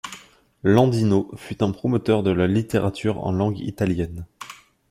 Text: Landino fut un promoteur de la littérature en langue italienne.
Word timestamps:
Landino 0.63 1.29
fut 1.35 1.61
un 1.61 1.69
promoteur 1.71 2.23
de 2.23 2.31
la 2.31 2.47
littérature 2.47 3.23
en 3.23 3.31
langue 3.31 3.59
italienne. 3.59 4.25